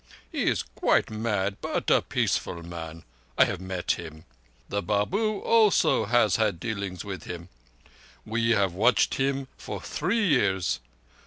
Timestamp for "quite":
0.63-1.11